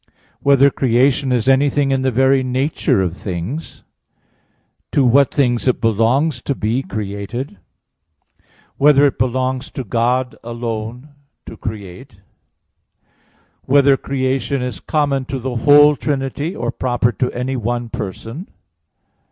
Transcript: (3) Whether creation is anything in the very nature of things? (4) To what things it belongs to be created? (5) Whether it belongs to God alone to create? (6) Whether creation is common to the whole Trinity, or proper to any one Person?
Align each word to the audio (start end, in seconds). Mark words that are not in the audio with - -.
(3) 0.05 0.13
Whether 0.39 0.71
creation 0.71 1.31
is 1.31 1.47
anything 1.47 1.91
in 1.91 2.01
the 2.01 2.09
very 2.09 2.41
nature 2.41 3.03
of 3.03 3.15
things? 3.15 3.83
(4) 4.91 4.91
To 4.93 5.05
what 5.05 5.31
things 5.31 5.67
it 5.67 5.79
belongs 5.79 6.41
to 6.41 6.55
be 6.55 6.81
created? 6.81 7.59
(5) 8.37 8.47
Whether 8.77 9.05
it 9.05 9.19
belongs 9.19 9.69
to 9.69 9.83
God 9.83 10.35
alone 10.43 11.09
to 11.45 11.55
create? 11.55 12.13
(6) 12.13 12.21
Whether 13.65 13.95
creation 13.95 14.63
is 14.63 14.79
common 14.79 15.25
to 15.25 15.37
the 15.37 15.57
whole 15.57 15.95
Trinity, 15.95 16.55
or 16.55 16.71
proper 16.71 17.11
to 17.11 17.31
any 17.31 17.55
one 17.55 17.89
Person? 17.89 18.49